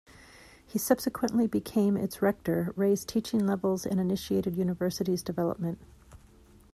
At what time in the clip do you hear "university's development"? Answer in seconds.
4.57-5.77